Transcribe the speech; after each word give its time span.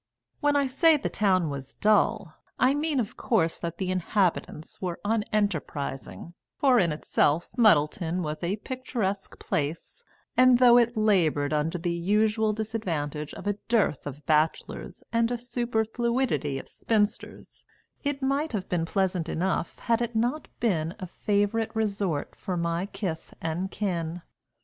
When 0.39 0.55
I 0.55 0.65
say 0.65 0.97
the 0.97 1.09
town 1.11 1.51
was 1.51 1.75
dull, 1.75 2.33
I 2.57 2.73
mean, 2.73 2.99
of 2.99 3.15
course, 3.17 3.59
that 3.59 3.77
the 3.77 3.91
inhabitants 3.91 4.81
were 4.81 4.99
unenterprising, 5.05 6.33
for 6.57 6.79
in 6.79 6.91
itself 6.91 7.47
Muddleton 7.55 8.23
was 8.23 8.41
a 8.41 8.55
picturesque 8.55 9.37
place, 9.37 10.03
and 10.35 10.57
though 10.57 10.79
it 10.79 10.97
laboured 10.97 11.53
under 11.53 11.77
the 11.77 11.93
usual 11.93 12.51
disadvantage 12.51 13.31
of 13.35 13.45
a 13.45 13.57
dearth 13.69 14.07
of 14.07 14.25
bachelors 14.25 15.03
and 15.13 15.29
a 15.29 15.37
superfluity 15.37 16.57
of 16.57 16.67
spinsters, 16.67 17.67
it 18.03 18.23
might 18.23 18.53
have 18.53 18.67
been 18.67 18.85
pleasant 18.87 19.29
enough 19.29 19.77
had 19.77 20.01
it 20.01 20.15
not 20.15 20.47
been 20.59 20.95
a 20.99 21.05
favourite 21.05 21.75
resort 21.75 22.35
for 22.35 22.57
my 22.57 22.87
kith 22.87 23.35
and 23.39 23.69
kin. 23.69 24.23